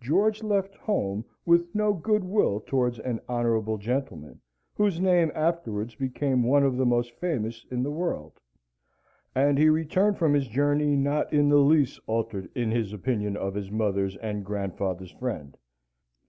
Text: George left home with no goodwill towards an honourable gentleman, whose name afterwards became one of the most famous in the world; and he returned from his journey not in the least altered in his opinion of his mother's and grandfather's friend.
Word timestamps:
George 0.00 0.44
left 0.44 0.76
home 0.76 1.24
with 1.44 1.74
no 1.74 1.92
goodwill 1.92 2.60
towards 2.60 3.00
an 3.00 3.18
honourable 3.28 3.76
gentleman, 3.76 4.40
whose 4.76 5.00
name 5.00 5.32
afterwards 5.34 5.96
became 5.96 6.44
one 6.44 6.62
of 6.62 6.76
the 6.76 6.86
most 6.86 7.10
famous 7.18 7.66
in 7.68 7.82
the 7.82 7.90
world; 7.90 8.34
and 9.34 9.58
he 9.58 9.68
returned 9.68 10.16
from 10.16 10.32
his 10.32 10.46
journey 10.46 10.94
not 10.94 11.32
in 11.32 11.48
the 11.48 11.56
least 11.58 11.98
altered 12.06 12.48
in 12.54 12.70
his 12.70 12.92
opinion 12.92 13.36
of 13.36 13.52
his 13.54 13.68
mother's 13.68 14.14
and 14.18 14.44
grandfather's 14.46 15.10
friend. 15.10 15.58